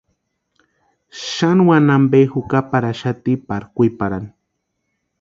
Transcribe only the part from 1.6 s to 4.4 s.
wani ampe jukaparhaxati pari kwiparhani.